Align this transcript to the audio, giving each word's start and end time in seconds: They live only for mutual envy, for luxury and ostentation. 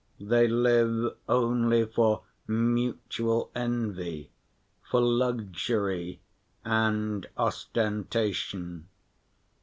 They 0.19 0.47
live 0.47 1.15
only 1.29 1.85
for 1.85 2.23
mutual 2.47 3.51
envy, 3.53 4.31
for 4.89 4.99
luxury 4.99 6.21
and 6.65 7.29
ostentation. 7.37 8.89